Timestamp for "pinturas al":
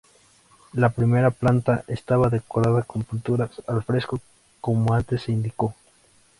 3.03-3.83